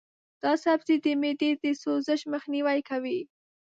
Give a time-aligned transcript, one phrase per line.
[0.43, 3.19] دا سبزی د معدې د سوزش مخنیوی کوي.